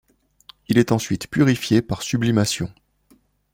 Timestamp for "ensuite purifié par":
0.91-2.01